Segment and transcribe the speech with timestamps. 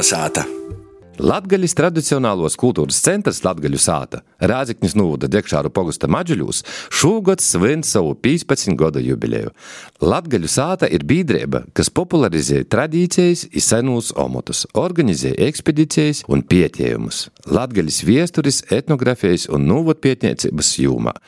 [0.00, 0.46] Kalnasāta!
[1.20, 8.78] Latgaļas tradicionālos kultūras centrs Latgaļu sāta Rāziknis Nūda Dekšāru pogusta maģuļūs šogad svin savu 15
[8.80, 9.52] gadu jubileju.
[10.00, 17.26] Latgaļu sāta ir bīdrība, kas popularizē tradīcijas i senūs omotus, organizē ekspedīcijas un pietiejumus.
[17.44, 21.18] Latgaļas viesturis, etnografijas un nūvotpietniecības jūmā.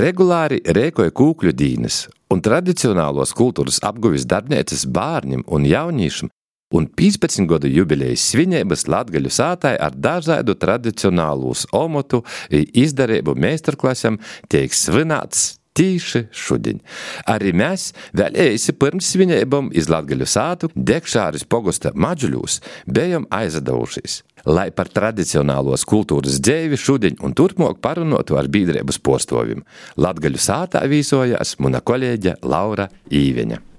[0.00, 6.32] Regulāri rēkoja kūkļu dīnes un tradicionālos kultūras apguvis darbnieces bārņiem un jaunīšiem
[6.72, 14.20] un 15 gadu jubilejas svinības Latgaļu sātai ar dažādu tradicionālūs omotu izdarību meistarklasam
[14.52, 16.80] tiek svināts tīši šodien.
[17.28, 22.60] Arī mēs vēl eisi pirms svinībām iz Latgaļu sātu Dekšāris pogusta maģuļūs
[22.92, 24.20] bijām aizadavušies.
[24.52, 29.62] Lai par tradicionālos kultūras dzēvi šodien un turpmāk parunotu ar bīdrības postovim,
[29.96, 33.71] Latgaļu sātā vīsojās muna kolēģe Laura Īveņa.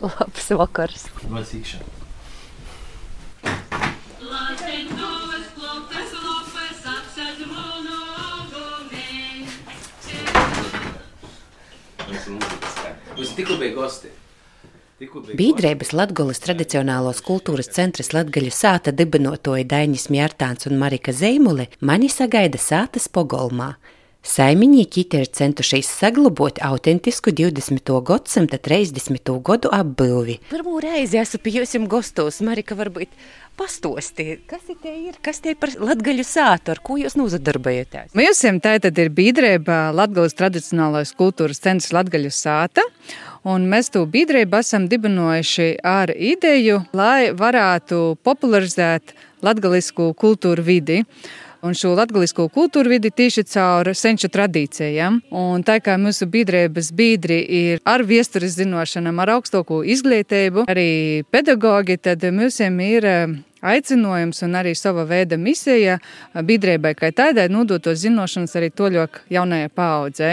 [0.08, 1.08] Labs vakars.
[15.36, 22.60] Bīdrības Latgolas tradicionālos kultūras centras Latgaļu sāta dibinotoja Dainis Mjārtāns un Marika Zeimule mani sagaida
[22.60, 23.74] sātas pogolmā.
[24.20, 27.92] Saimnieki ir centušies saglabāt autentisku 20.
[28.04, 29.30] gadsimta 30.
[29.40, 30.36] gadu apbūvi.
[30.50, 33.08] Pirmo reizi esmu pie jums gastos, Marika, varbūt
[33.56, 38.12] pastosti, kas te ir, kas te ir par latgaļu sātu, ar ko jūs nozadarbojaties?
[38.12, 42.84] Mums tātad ir biedrība Latgales tradicionālais kultūras centrs Latgaļu sāta.
[43.48, 51.06] Un mēs to biedrību esam dibinojuši ar ideju, lai varētu popularizēt latgalisku kultūru vidi
[51.66, 55.20] un šo latgalisko kultūru vidi tieši caur senču tradīcijām.
[55.36, 60.90] Un tā kā mūsu biedrības biedri ir ar viesturis zinošanām, ar augstāko izglītību, arī
[61.30, 63.06] pedagogi, tad mums ir
[63.62, 65.98] aicinājums un arī sava veida misija
[66.34, 70.30] biedrībai, kā tādai nodot to zināšanas arī toļok jaunajai paaudzē.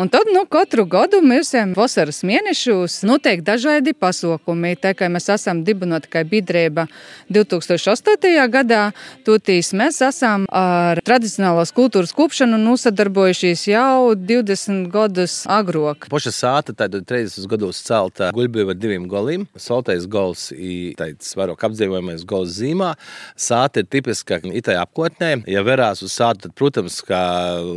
[0.00, 4.72] Un tad nu, katru gadu mēs esam vasaras mēnešos noteikti dažādi pasākumi.
[4.80, 6.86] Tā kā mēs esam dibinoti kā biedrība
[7.32, 8.32] 2008.
[8.52, 8.82] gadā,
[9.26, 16.08] tūtīs mēs esam ar tradicionālās kultūras kopšanu nosadarbojušies jau 20 gadus agrāk.
[16.12, 19.44] Poša sāta tad 30 gados celta guļbīva diviem goliem.
[19.60, 22.92] Soltais gols ir tāds vairāk apdzīvojamais gols zīmā.
[23.36, 25.34] Sāta ir tipiska itai apkārtnē.
[25.50, 27.20] Ja verās uz sātu, tad, protams, ka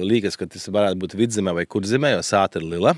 [0.05, 2.95] liekas, ka tas varētu būt vidzemē vai kurzemē, jo sāta ir lila.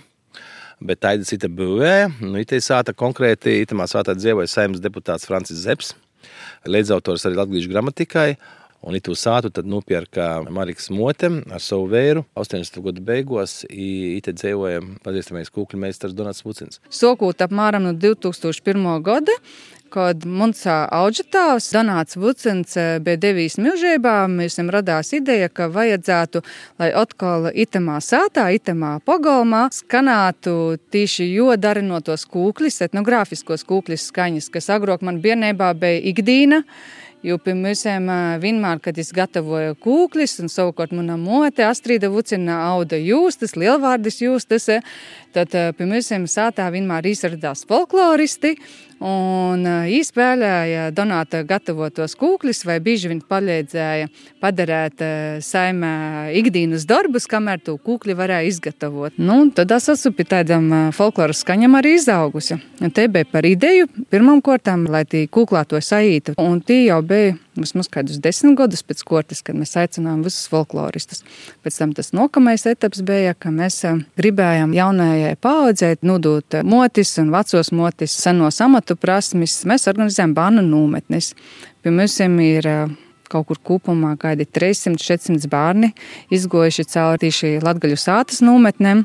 [0.77, 2.11] Bet tā ir cita būvēja.
[2.21, 5.95] Nu, itā sāta konkrēti, itamā sātā dzīvoja saimnes deputāts Francis Zeps,
[6.69, 8.29] līdzautors arī latviešu gramatikai.
[8.85, 12.21] Un itu sātu tad nopirka Marijas Mote ar savu vēru.
[12.37, 12.77] 80.
[12.85, 16.77] gada beigās īte dzīvoja pazīstamais kūkļu meistars Donats Vucins.
[16.93, 18.85] Sokot apmēram no 2001.
[19.03, 19.33] gada,
[19.91, 26.43] kad mums auģitāvs Donāts Vucins bija devies milžībā, mēs viņam radās ideja, ka vajadzētu,
[26.81, 34.71] lai atkal itemā sātā, itemā pagalmā skanātu tieši jo darinotos kūklis, etnogrāfiskos kūklis skaņas, kas
[34.75, 36.63] agrāk man biernībā bija ikdīna.
[37.25, 37.81] Jo pie mums
[38.43, 44.67] vienmēr, kad es gatavoju kūklis, un savukārt manā mote Astrīda Vucina auda jūstas, lielvārdis jūstas,
[45.33, 48.53] tad pie mums sātā vienmēr izradās folkloristi,
[49.03, 54.09] un izspēlēja Donāta gatavotos kūkļus, vai bieži viņi palīdzēja
[54.43, 55.03] padarīt
[55.45, 55.93] saimē
[56.39, 59.17] ikdienas darbus, kamēr to kūkļi varēja izgatavot.
[59.17, 62.59] Nu, tad es esmu pie tādam folkloras skaņam arī izaugusi.
[62.81, 66.37] Un te bija par ideju pirmam kortam, lai tī kūklā to saītu.
[66.41, 71.23] Un tī jau bija vismaz kādus desmit gadus pēc kortes, kad mēs aicinājām visus folkloristus.
[71.65, 73.81] Pēc tam tas nākamais etaps bija, ka mēs
[74.19, 81.33] gribējām jaunajai paaudzē nodot motis un vecos motis senos amatu prasmes, mēs organizējam bērnu nometnes.
[81.81, 82.71] Pie mums ir
[83.31, 85.91] kaut kur kopumā kādi 300-400 bērni
[86.33, 89.03] izgojuši cauri šī latgaļu sātas nometnēm.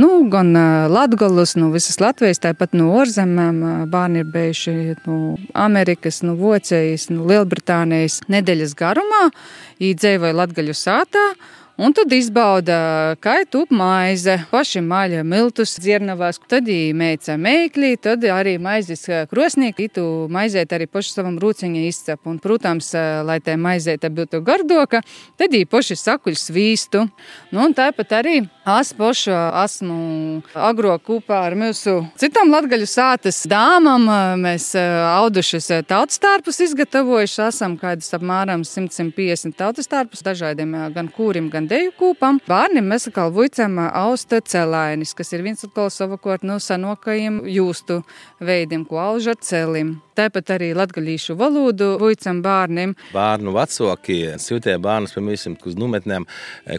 [0.00, 0.52] Nu, gan
[0.90, 3.60] latgalus, nu, visas Latvijas, tāpat no ārzemēm
[3.92, 4.76] bērni ir bijuši
[5.06, 5.18] no
[5.54, 9.28] Amerikas, no Vocijas, no Lielbritānijas nedēļas garumā,
[9.82, 11.28] īdzēvoja latgaļu sātā.
[11.74, 13.16] Un tad izbauda,
[13.50, 20.70] tup maize, paši maļa miltus dziernavās, tad īmēca mēkļi, tad arī maizes krosnīgi, itu maizēt
[20.70, 22.20] arī paši savam rūciņa izcep.
[22.30, 22.92] Un, protams,
[23.26, 25.00] lai tā maizēta būtu gardoka,
[25.34, 27.08] tad ī paši sakuļ svīstu.
[27.50, 29.34] Nu, un tāpat arī es pašu
[29.64, 29.98] esmu
[30.54, 34.06] agro kopā ar mūsu citām latgaļu sātas dāmām.
[34.46, 41.92] Mēs audušas tautastārpus izgatavojuši, esam kādus apmēram 150 tautastārpus dažādiem gan kūrim, gan gan deju
[41.96, 42.38] kūpam.
[42.44, 48.02] Bārnim mēs atkal vuicam austa celainis, kas ir viens atkal savakot no senokajiem jūstu
[48.40, 50.00] veidiem, ko auž ar celim.
[50.14, 52.92] Tāpat arī latgaļīšu valodu vuicam bārnim.
[53.14, 56.26] Bārnu vecāki sūtīja bērnus, piemēram, uz nometnēm,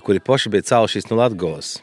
[0.05, 1.73] kuri paši bija cēlušies no Latgales.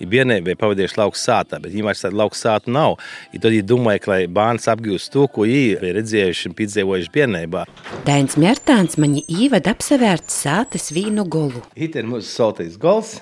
[0.00, 2.96] Ir bērniem bija pavadījuši lauku sātā, bet viņiem vairs tādu lauku sātu nav.
[3.32, 7.12] I tad viņi domāja, ka lai bērns apgūst to, ko viņi bija redzējuši un piedzīvojuši
[7.18, 7.66] bērnībā.
[8.08, 11.60] Dains Mērtāns mani īvada apsevērt sātas vīnu golu.
[11.76, 13.20] It ir mūsu saltais gols.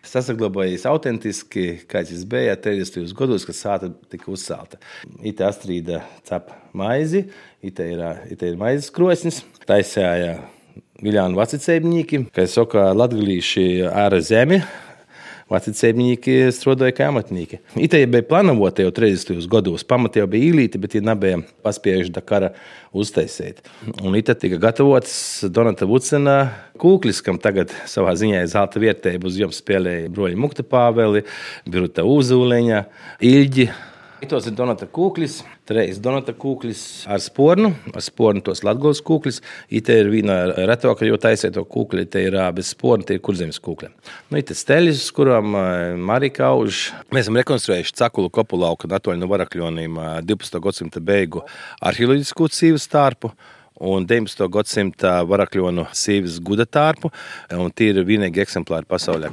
[0.00, 3.12] Sasaglabājies autentiski, kāds tas bija 30.
[3.12, 4.78] gados, kad sāta tika uzcelta.
[5.20, 7.26] It astrīda cep maizi,
[7.60, 8.00] it ir,
[8.32, 10.38] it ir maizes krosnis, taisēja
[11.00, 14.62] Viljānu vecicēbņīki, kā saka, latgalīši āra zemi,
[15.50, 17.58] Vecāki strādāja kā amatnieki.
[17.82, 19.42] Itā bija plānota jau 30.
[19.50, 19.82] gados.
[19.82, 22.52] Pamatā jau bija īlīte, bet viņi nebija paspējuši Dakara
[22.94, 23.58] uztaisīt.
[24.06, 26.38] Un itā tika gatavots Donata Vucena
[26.78, 29.22] kūklis, kam tagad savā ziņā ir zelta vietēja.
[29.26, 31.26] Uz jums spēlēja broļi Mukta Pāveli,
[31.66, 32.84] Biruta Uzūleņa,
[33.18, 33.70] Ilģi.
[34.28, 36.80] Tos ir Donata kūklis, trejas Donata kūklis
[37.10, 39.40] ar spornu, ar spornu tos latgolas kūklis.
[39.72, 40.36] Ite ir viena
[40.68, 43.88] retoka, jo taisē to kūkli, te ir bez sporna, te ir kurzemes kūkli.
[44.30, 45.56] Nu, ite steļas, uz kurām
[46.04, 46.90] Marika auž.
[47.10, 49.96] Mēs esam rekonstruējuši cakulu kopu lauku Natoļu no Varakļonīm
[50.28, 50.60] 12.
[50.68, 51.42] gadsimta beigu
[51.80, 53.32] arheoloģisku cīvu stārpu
[53.80, 54.50] un 19.
[54.52, 57.08] gadsimta varakļonu sīvis gudatārpu,
[57.56, 59.32] un tie ir vienīgi eksemplāri pasaulē.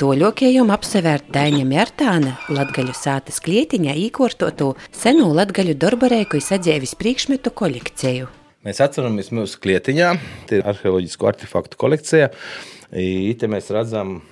[0.00, 8.30] Toļokējumu apsevērt Daņa Mērtāna latgaļu sātas klietiņā īkortoto senu latgaļu dorbarēku izadzēvis priekšmetu kolekciju.
[8.64, 10.14] Mēs atceramies mūsu klietiņā,
[10.48, 12.30] tie ir arheoloģisku artefaktu kolekcija.
[12.96, 14.22] Ite mēs redzam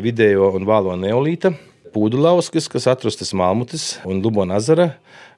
[0.00, 1.52] video un vālo neolīta
[1.92, 4.94] pūdulauskas, kas atrastas Malmutas un Lubona azara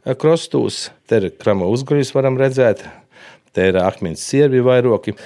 [0.07, 0.93] krostūs.
[1.11, 2.87] Te ir krama uzguļus varam redzēt,
[3.51, 5.19] te ir akmens siervi vairoki.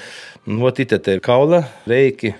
[0.48, 2.32] Notita te ir kaula reiki,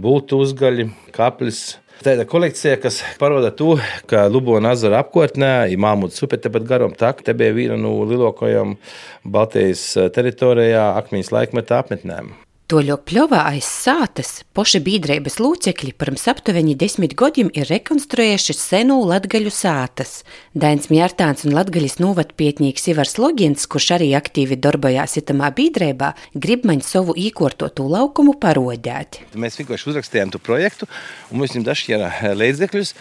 [0.00, 1.78] būtu uzgaļi, kaplis.
[2.04, 3.76] Tāda kolekcija, kas parāda to,
[4.10, 8.74] ka Lubona ezera apkārtnē ir Māmudas upe, tepat garam tak, te bija viena no lielākajām
[9.24, 9.86] Baltijas
[10.16, 12.34] teritorijā akmeņas laikmeta apmetnēm.
[12.74, 19.52] Toļo pļovā aiz sātas poši biedrības lūcekļi pirms aptuveni desmit gadiem ir rekonstruējuši senu latgaļu
[19.54, 20.16] sātas.
[20.58, 26.82] Dains Mjārtāns un latgaļas novatpietnieks Ivars Logins, kurš arī aktīvi darbojās itamā biedrībā, grib man
[26.82, 29.20] savu īkortotu laukumu parodēt.
[29.38, 30.90] Mēs vienkārši uzrakstījām to projektu
[31.30, 32.96] un mums viņam dažķiera līdzekļus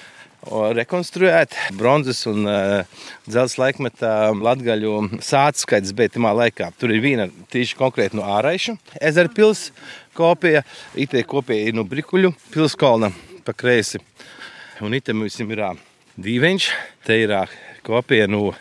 [0.75, 2.83] rekonstruēt bronzas un uh,
[3.27, 6.71] dzelzceļa laikmetā latgaļu sācis skaits bija tajā laikā.
[6.79, 9.69] Tur ir viena tīši konkrēti no āraiša ezera pils
[10.17, 10.63] kopija,
[10.95, 13.13] itē kopija ir no brikuļu pilskalna
[13.45, 14.01] pa kreisi.
[14.83, 15.63] Un itē mums ir
[16.19, 16.69] dīveņš,
[17.07, 17.35] te ir
[17.85, 18.51] kopija no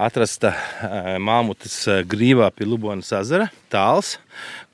[0.00, 0.52] atrasta
[1.20, 1.76] Māmutas
[2.08, 4.16] grīvā pie Lubonas ezera, tāls.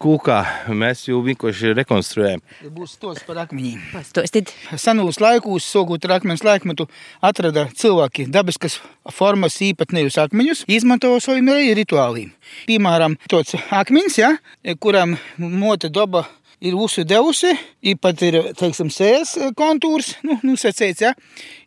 [0.03, 0.39] Kūkā
[0.77, 2.43] mēs jau vienkārši rekonstruējam.
[2.77, 3.81] Būs stos par akmeņiem.
[3.95, 4.53] Pastostid.
[4.79, 6.89] Senos laikos, sākot ar akmens laikmetu,
[7.25, 8.79] atrada cilvēki dabiskas
[9.13, 12.33] formas īpatnējus akmeņus, izmantoja saviem rituāliem.
[12.69, 14.37] Piemēram, tāds akmens, ja,
[14.81, 16.27] kuram mote doba
[16.65, 17.53] ir uzdevusi,
[17.93, 21.15] īpat ir, teiksim, sēs kontūrs, nu, nu secēts, ja.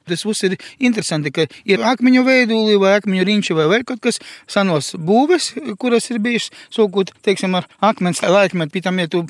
[0.09, 4.17] Tas viss ir interesanti, ka ir akmeņu veidoli vai akmeņu riņķi vai vēl kaut kas
[4.49, 5.51] senos būves,
[5.81, 9.21] kuras ir bijušas, sūkot, teiksim, ar akmens laikmetu, pēc tam, ja tu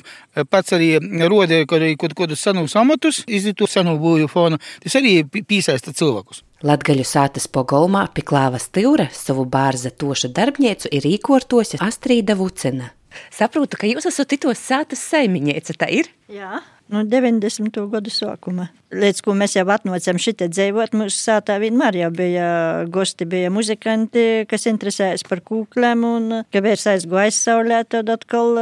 [0.48, 0.94] pats arī
[1.28, 1.68] rodēji
[2.00, 6.46] kaut kādus senus amatus, izditu senu būvju fonu, tas arī piesaista cilvēkus.
[6.64, 12.90] Latgaļu sātas pogolmā Piklāva Stīvra savu bārza toša darbniecu ir īkortosi Astrīda Vucena.
[13.34, 16.10] Saprotu, ka jūs esat itos sātas saimiņēca, tā ir?
[16.30, 16.60] Jā.
[16.90, 17.76] No 90.
[17.92, 18.66] gadu sākuma.
[18.90, 22.48] Līdz ko mēs jau atnācām šeit dzīvot, mūsu sātā vienmēr jau bija
[22.90, 28.58] gosti, bija muzikanti, kas interesējas par kūklēm, un ka vērs aizgoja aizsaulē, tad atkal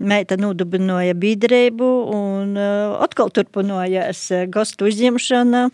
[0.00, 2.56] meita nodubinoja biedrību, un
[3.04, 5.66] atkal turpinājās gostu uzņemšana.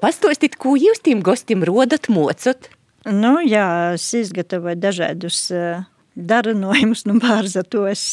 [0.00, 2.72] Pastostīt, ko jūs tiem gostiem rodat mocot?
[3.04, 3.66] Nu, jā,
[3.98, 5.50] es izgatavoju dažādus
[6.16, 8.04] darinojumus, nu, bārzatos.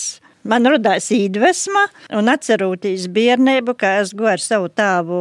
[0.47, 1.81] Man radās iedvesma,
[2.15, 5.17] un atceroties bērnību, ka es goju ar savu tēvu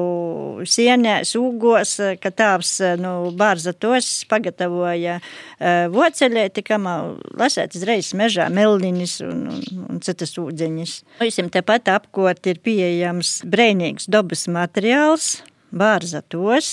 [0.63, 2.71] sienēs, ūgos, ka tēvs
[3.03, 6.87] nu, bārza tos pagatavoja uh, voceļēti, kam
[7.35, 10.95] lasētas reizes mežā melniņas un, un, un citas ūdeņas.
[11.25, 15.33] Visiem tepat apkot ir pieejams brēnīgs dabas materiāls,
[15.75, 16.71] bārza tos,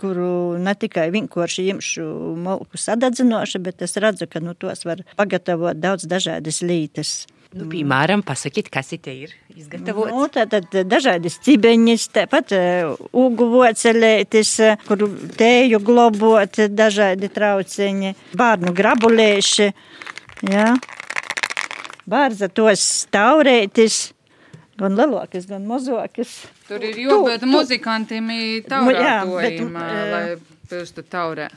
[0.00, 2.04] kuru ne tikai vienkārši imšu
[2.42, 7.16] malku sadedzinoši, bet es redzu, ka nu, tos var pagatavot daudz dažādas lītas.
[7.56, 10.12] Nu, piemēram, pasakiet, kas te ir izgatavots.
[10.12, 12.52] Nu, tad, tad dažādas cibeņas, tāpat
[13.16, 14.52] uguvocelētis,
[14.88, 19.70] kuru tēju globot, dažādi trauciņi, bārnu grabulēši,
[20.50, 20.68] jā.
[22.06, 24.02] Bārza tos staurētis,
[24.80, 26.34] gan lielākas, gan mazākas.
[26.68, 28.30] Tur ir jābūt muzikantiem,
[28.68, 30.24] taurētojiem, bet, lai
[30.70, 31.48] pilstu taurē.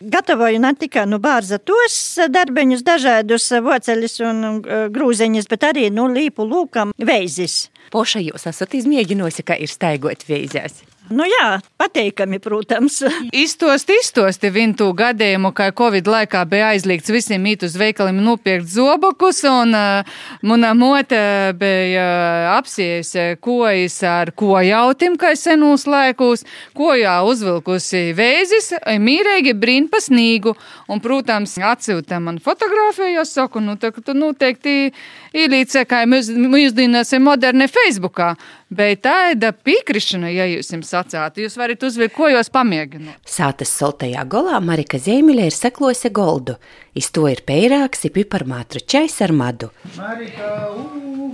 [0.00, 1.96] Gatavoju ne tikai nu, bārza tos
[2.32, 7.66] darbiņus, dažādus voceļus un uh, grūzeņus, bet arī nu, līpu lūkam veizis.
[7.92, 10.80] Poša jūs esat izmēģinājusi, kā ir staigot veizēs.
[11.10, 13.00] Nu jā, pateikami, protams.
[13.44, 19.40] Iztost, iztost viņu gadījumu, ka Covid laikā bija aizliegts visiem īt uz veikaliem nopirkt zobokus,
[19.50, 21.18] un uh, mana mote
[21.58, 26.46] bija uh, apsiejusi kojas ar kojautim, kā senos laikos,
[26.78, 28.70] kojā uzvilkusi vēzis,
[29.02, 30.54] mīrīgi brīn pa snīgu,
[30.86, 34.92] un, protams, atsūta man fotografiju, es saku, nu, tā, tu noteikti
[35.34, 38.36] īlīce, kā mūsdienas ir moderni Facebookā,
[38.70, 43.20] bet tāda piekrišana, ja jūs jums sacātu, jūs varat uzvilkt, ko jūs pamēģināt.
[43.28, 46.56] Sātas soltajā golā Marika Zēmiļa ir seklose goldu.
[46.94, 49.70] Iz to ir peirāks, ir piparmātru čais ar madu.
[49.98, 51.30] Marika, ū!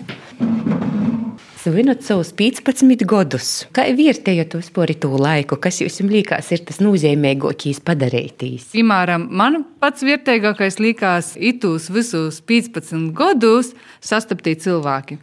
[1.66, 3.46] Svinot savus 15 gadus.
[3.74, 8.68] Kā vērtējat vispār to laiku, kas jums liekas ir tas nozīmīgākais padarītīs?
[8.70, 15.18] Piemēram, man pats vērtīgākais likās itūs visus 15 gadus sastaptīt cilvēki.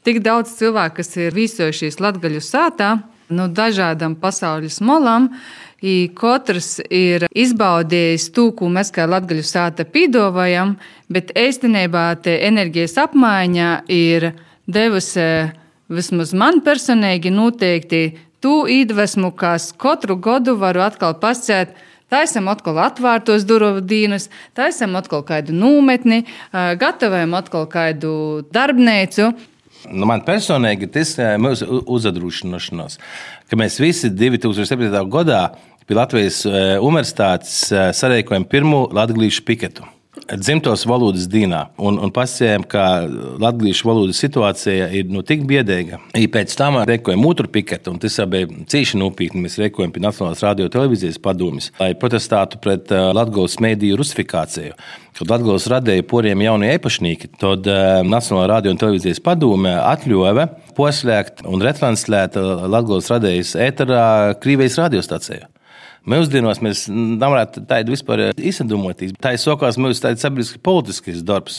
[0.00, 2.94] Tik daudz cilvēku, kas ir vīsojušies Latgaļu sātā,
[3.28, 5.28] no dažādām pasaules malām,
[6.16, 10.74] katrs ir izbaudījis to, ko mēs kā Latgaļu sāta pīdovājam,
[11.12, 14.30] bet īstenībā te enerģijas apmaiņa ir
[14.68, 15.28] devusi
[15.90, 18.02] vismaz man personīgi noteikti
[18.40, 21.76] tu iedvesmu, kas katru gadu varu atkal pasēt.
[22.10, 29.28] Taisam atkal atvērtos durvju dienas, taisam atkal kādu nometni, gatavojam atkal kādu darbnīcu.
[29.88, 32.98] Nu, man personīgi tas ir mūsu uzadrošināšanās,
[33.48, 34.90] ka mēs visi 2007.
[35.12, 35.44] gadā
[35.86, 39.88] pie Latvijas eh, Universitātes eh, sarīkojam pirmo latviešu piketu.
[40.30, 42.84] Dzimtos valodas dienā, un, un pasakām, ka
[43.42, 45.98] latviešu valodas situācija ir nu, tik biedēga.
[46.18, 49.42] I pēc tam rēkojam otru piketu, un tas bija cīši nopietni.
[49.44, 54.76] Mēs rēkojam pie Nacionālās radio televīzijas padomjas, lai protestētu pret uh, Latvijas mēdīju rusifikāciju.
[55.18, 60.46] Kad Latvijas radīja poriem jaunie īpašnieki, tad uh, Nacionālā radio un televīzijas padome atļāva
[60.78, 64.04] poslēgt un retranslēt Latvijas radījas ēterā
[64.42, 65.48] Krievijas radiostaciju.
[66.08, 69.12] Mūsdienās mēs nevaram tādu vispār izdomāties.
[69.20, 71.58] Tā ir sokās mūsu sabiedriski politisks darbs.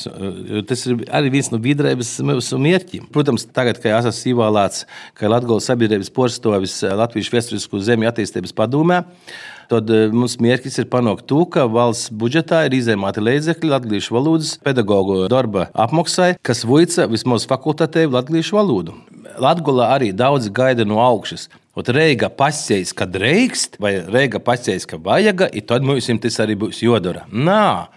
[0.70, 3.06] Tas ir arī viens no biedrības mūsu mērķiem.
[3.14, 4.88] Protams, tagad, kad esmu ievēlēts,
[5.20, 9.04] ka Latvijas sabiedrības porcelānis Latvijas vēsturisku zemju attīstības padomē,
[9.72, 15.30] tad mums mērķis ir panākt to, ka valsts budžetā ir izēmāti līdzekļi latviešu valodas pedagoģu
[15.32, 18.98] darba apmaksai, kas voica vismaz fakultatīvu latviešu valodu.
[19.42, 21.48] Latvijā arī daudz gaida no augšas.
[21.72, 26.82] Ot reiga pasējas, kad reikst, vai reiga pasējas, ka vajag, tad mums tas arī būs
[26.84, 27.24] jodara.
[27.32, 27.88] Nā,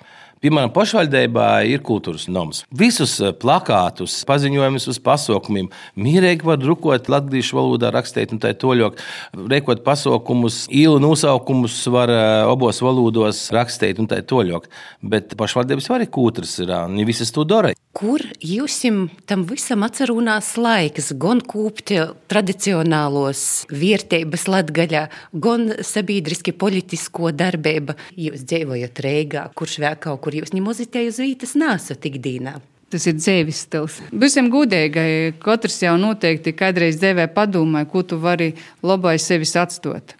[0.44, 2.58] Piemēram, pašvaldībā ir kultūras noms.
[2.68, 9.00] Visus plakātus, paziņojumus uz pasaukumiem mierīgi var drukot latviešu valodā, rakstīt un tā toļok.
[9.48, 12.12] Rekot pasaukumus, īlu nosaukumus var
[12.44, 14.68] abos valodos rakstīt un tā toļok.
[15.00, 17.72] Bet pašvaldības arī kultūras ir, un visas to dara.
[17.94, 18.82] Kur jūs
[19.30, 27.94] tam visam atcerunās laiks, gan kūpti tradicionālos vērtības latgaļā, gan sabiedriski politisko darbība?
[28.18, 32.58] Jūs dzīvojat Reigā, kurš vēl kaut kur jūs ņemozitē uz vītas nāsat ikdīnā.
[32.94, 33.96] Tas ir dzīves stils.
[34.14, 35.34] Būsim gudīgi.
[35.42, 38.52] Katrs jau noteikti kādreiz dzīvē padomāja, ko tu vari
[38.86, 40.14] labai sevis atstot.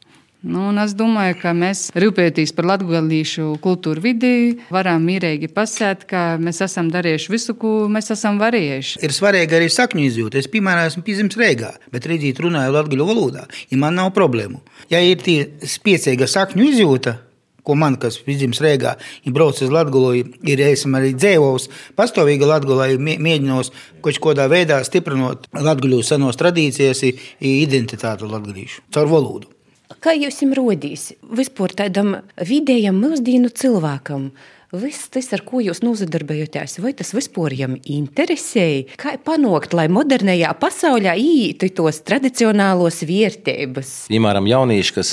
[0.45, 6.61] Nu, es domāju, ka mēs rūpēties par latviešu kultūru vidi, varam mierīgi pasēt, ka mēs
[6.67, 9.01] esam darījuši visu, ko mēs esam varējuši.
[9.07, 10.43] Ir svarīgi arī sakņu izjūta.
[10.43, 14.61] Es, piemēram, esmu piedzimis Rīgā, bet redzīt, runāju latviešu valodā, ja man nav problēmu.
[14.93, 17.17] Ja ir tie spēcīga sakņu izjūta,
[17.65, 18.95] ko man, kas vidzemes rēgā,
[19.25, 23.73] ir braucis uz Latviju, ir esam arī dzēvos, pastāvīgi Latvijā, mēģinos
[24.05, 27.05] kaut kādā veidā stiprinot Latvijas senos tradīcijas,
[27.41, 29.51] identitāti latviešu caur valodu.
[30.05, 34.29] Kā jūs jums rodīs vispār tādam vidējam mūsdienu cilvēkam?
[34.75, 38.97] Viss tas, ar ko jūs nozadarbojaties, vai tas vispār jums interesēja?
[38.99, 43.93] Kā panākt, lai modernajā pasaulē īetu tos tradicionālos vērtības?
[44.11, 45.13] Piemēram, jaunieši, kas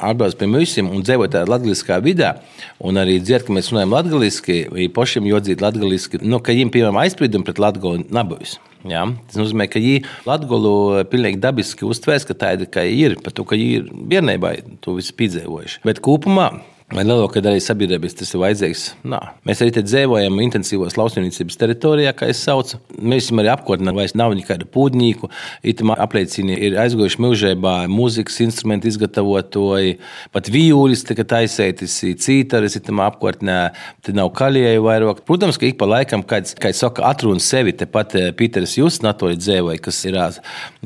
[0.00, 2.34] atbrauc pie mums un dzīvo tādā latviešu vidē,
[2.80, 7.00] un arī dzird, ka mēs runājam latviešu, vai pašiem jodzīt latviešu, nu, ka viņiem, piemēram,
[7.04, 8.58] aizspriedumi pret Latviju nebūs.
[8.88, 9.04] Ja?
[9.28, 13.58] Tas nozīmē, ka viņi Latviju pilnīgi dabiski uztvērs, ka tāda kā ir, pat to, ka
[13.58, 15.82] viņi ir bērnībā to visu piedzīvojuši.
[15.86, 16.52] Bet kopumā
[16.90, 18.80] Vai lielākā daļa sabiedrības tas ir vajadzīgs?
[19.06, 19.18] Nā.
[19.46, 22.80] Mēs arī dzīvojam intensīvos lauksaimniecības teritorijā, kā es saucu.
[22.98, 25.30] Mēs esam arī apkārtnē, vairs nav nekāda pūģņīku.
[25.70, 30.00] Itamā apliecina ir aizgojuši mūžībā mūzikas instrumentu izgatavotoji,
[30.34, 31.94] pat vijūlis tika taisētis,
[32.26, 33.60] cītaris itamā apkārtnē,
[34.02, 35.22] te nav kaļieju vairāk.
[35.30, 39.38] Protams, ka ik pa laikam, kāds, kā saka, atruna sevi, tepat eh, Pīters Jūs natori
[39.38, 40.18] dzēvoja, kas ir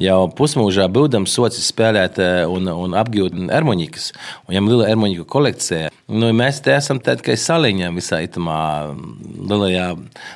[0.05, 4.13] jau pusmūžā būdams socis spēlēt eh, un, un apgūt ermoņikas.
[4.45, 5.94] Un viņam liela ermoņiku kolekcija.
[6.05, 8.59] Nu, mēs te esam tikai saliņā visā itamā
[8.93, 9.87] lielajā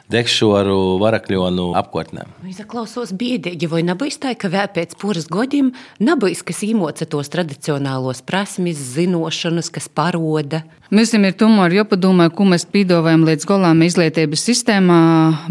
[0.08, 2.24] dekšoru varakļonu apkārtnē.
[2.48, 7.28] Es klausos biedīgi, vai nebūs tā, ka vēl pēc puras gadiem nebūs, kas īmoca tos
[7.34, 10.64] tradicionālos prasmes, zinošanas, kas paroda.
[10.88, 15.00] Mēs ir tomēr jāpadomā, ko mēs pīdojam līdz galam izglītības sistēmā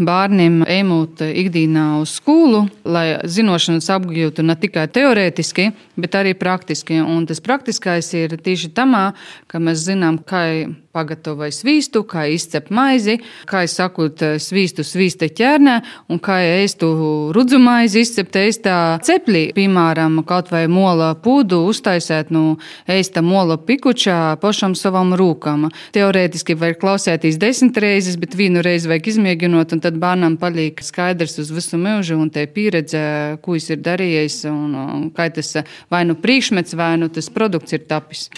[0.02, 6.98] bērniem ejot ikdienā uz skolu, lai zinošanas apgūtu ne tikai teorētiski, bet arī praktiski.
[6.98, 9.12] Un tas praktiskais ir tieši tamā,
[9.46, 9.97] ka mēs zinām,
[10.28, 10.44] kā
[10.98, 15.76] pagatavoja svīstu, kā izcep maizi, kā sakot, svīstu svīsta ķernē
[16.10, 16.88] un kā ēstu
[17.36, 18.76] rudzu maizi izcept ēstā
[19.06, 19.48] ceplī.
[19.56, 22.56] Piemēram, kaut vai mola pūdu uztaisēt no nu,
[22.90, 25.68] ēsta mola pikučā pašam savam rūkam.
[25.94, 31.38] Teorētiski var klausēties desmit reizes, bet vienu reizi vajag izmēģinot, un tad bērnam paliek skaidrs
[31.42, 33.02] uz visu mūžu un te pieredze,
[33.42, 35.54] ko viņš ir darījis un, un kā tas
[35.92, 38.28] vai nu priekšmets, vai nu tas produkts ir tapis.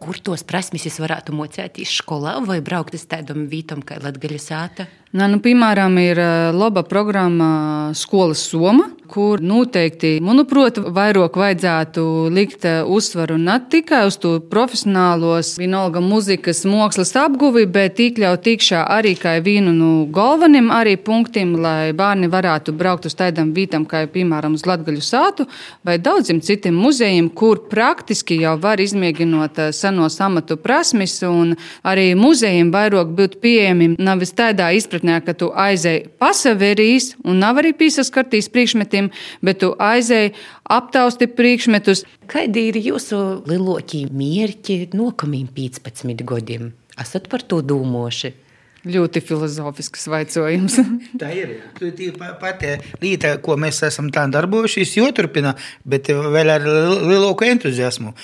[0.00, 4.86] Kur tos prasmes es varētu mocēties skolā vai braukt uz tādām vietām kā Latvijas sāta?
[5.10, 6.20] Nā, nu, piemēram, ir
[6.54, 7.50] laba programma
[7.98, 16.02] Skolas Soma, kur noteikti, manuprāt, vairāk vajadzētu likt uzsvaru ne tikai uz to profesionālos, vienalga
[16.04, 22.30] muzikas, mākslas apguvi, bet iekļaut iekšā arī kā vienu no galveniem arī punktiem, lai bērni
[22.30, 25.48] varētu braukt uz tādām vietām, kā piemēram uz Latgaļu sātu
[25.86, 32.70] vai daudziem citiem muzejiem, kur praktiski jau var izmēģinot senos amatu prasmes, un arī muzejiem
[32.70, 38.50] vairāk būtu pieejami nevis tādā izpratnē, izpratnē, ka tu aizēji pasaverīs un nav arī piesaskartīs
[38.52, 39.10] priekšmetiem,
[39.42, 40.34] bet tu aizēji
[40.68, 42.04] aptausti priekšmetus.
[42.28, 46.72] Kādi ir jūsu lielākie mērķi nākamajiem 15 gadiem?
[46.98, 48.34] Esat par to domājuši?
[48.80, 50.78] Ļoti filozofisks jautājums.
[51.20, 51.52] tā ir.
[51.76, 52.72] Tā ir pati
[53.02, 55.52] lieta, ko mēs esam tā darbojušies, joturpina,
[55.84, 58.14] bet vēl ar lielāku entuziasmu.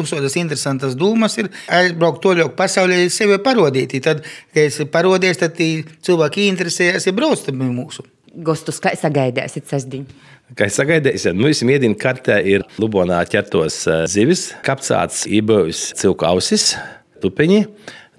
[0.00, 3.98] Uzsodas interesantas domas ir aizbraukt toļok pasaulē, sevi parodīt.
[4.04, 8.06] Tad, kad es parodies, tad cilvēki interesējas, ja brauc mūsu.
[8.34, 10.22] Gostus, kā sagaidāsiet sasdiņu?
[10.58, 16.26] Kā es sagaidīju, nu, visam iedīna kartē ir Lubonā ķertos eh, zivis, kapcāts, ībojas cilku
[16.28, 16.74] ausis,
[17.22, 17.62] tupeņi.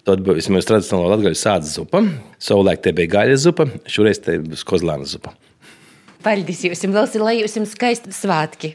[0.06, 2.04] Tad būs mūsu tradicionālā latgaļu sāds zupa.
[2.42, 5.34] Savulaik te bija gaļas zupa, šoreiz te būs kozlāna zupa.
[6.26, 8.74] Paldies jums, Velsi, lai jums skaisti svētki!